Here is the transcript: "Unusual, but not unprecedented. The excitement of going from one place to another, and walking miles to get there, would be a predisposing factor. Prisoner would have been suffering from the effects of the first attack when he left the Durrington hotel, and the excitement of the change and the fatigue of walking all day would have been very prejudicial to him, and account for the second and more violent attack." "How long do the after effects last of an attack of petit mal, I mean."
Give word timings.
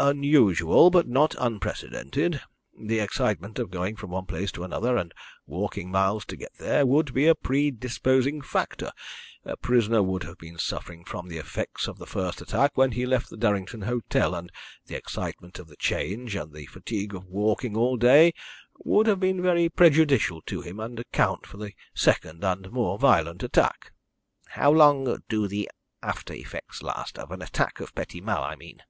"Unusual, 0.00 0.90
but 0.90 1.06
not 1.06 1.36
unprecedented. 1.38 2.40
The 2.76 2.98
excitement 2.98 3.60
of 3.60 3.70
going 3.70 3.94
from 3.94 4.10
one 4.10 4.26
place 4.26 4.50
to 4.50 4.64
another, 4.64 4.96
and 4.96 5.14
walking 5.46 5.92
miles 5.92 6.24
to 6.24 6.36
get 6.36 6.52
there, 6.58 6.84
would 6.84 7.14
be 7.14 7.28
a 7.28 7.36
predisposing 7.36 8.42
factor. 8.42 8.90
Prisoner 9.62 10.02
would 10.02 10.24
have 10.24 10.38
been 10.38 10.58
suffering 10.58 11.04
from 11.04 11.28
the 11.28 11.38
effects 11.38 11.86
of 11.86 11.98
the 11.98 12.06
first 12.08 12.42
attack 12.42 12.76
when 12.76 12.90
he 12.90 13.06
left 13.06 13.30
the 13.30 13.36
Durrington 13.36 13.82
hotel, 13.82 14.34
and 14.34 14.50
the 14.86 14.96
excitement 14.96 15.60
of 15.60 15.68
the 15.68 15.76
change 15.76 16.34
and 16.34 16.52
the 16.52 16.66
fatigue 16.66 17.14
of 17.14 17.26
walking 17.26 17.76
all 17.76 17.96
day 17.96 18.32
would 18.84 19.06
have 19.06 19.20
been 19.20 19.40
very 19.40 19.68
prejudicial 19.68 20.42
to 20.46 20.62
him, 20.62 20.80
and 20.80 20.98
account 20.98 21.46
for 21.46 21.58
the 21.58 21.74
second 21.94 22.42
and 22.42 22.72
more 22.72 22.98
violent 22.98 23.44
attack." 23.44 23.92
"How 24.48 24.72
long 24.72 25.22
do 25.28 25.46
the 25.46 25.70
after 26.02 26.34
effects 26.34 26.82
last 26.82 27.20
of 27.20 27.30
an 27.30 27.40
attack 27.40 27.78
of 27.78 27.94
petit 27.94 28.20
mal, 28.20 28.42
I 28.42 28.56
mean." 28.56 28.82